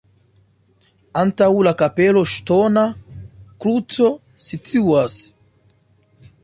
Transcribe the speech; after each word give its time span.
Antaŭ 1.23 1.49
la 1.67 1.73
kapelo 1.81 2.23
ŝtona 2.31 2.87
kruco 3.65 4.09
situas. 4.49 5.23